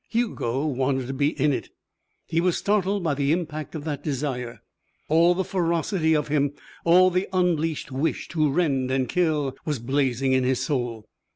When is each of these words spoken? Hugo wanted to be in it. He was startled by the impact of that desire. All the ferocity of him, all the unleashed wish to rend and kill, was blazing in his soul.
Hugo 0.09 0.65
wanted 0.65 1.05
to 1.09 1.13
be 1.13 1.39
in 1.39 1.53
it. 1.53 1.69
He 2.25 2.41
was 2.41 2.57
startled 2.57 3.03
by 3.03 3.13
the 3.13 3.31
impact 3.31 3.75
of 3.75 3.83
that 3.83 4.03
desire. 4.03 4.63
All 5.09 5.35
the 5.35 5.43
ferocity 5.43 6.15
of 6.15 6.27
him, 6.27 6.53
all 6.83 7.11
the 7.11 7.27
unleashed 7.31 7.91
wish 7.91 8.27
to 8.29 8.49
rend 8.49 8.89
and 8.89 9.07
kill, 9.07 9.55
was 9.63 9.77
blazing 9.77 10.33
in 10.33 10.43
his 10.43 10.59
soul. 10.59 11.05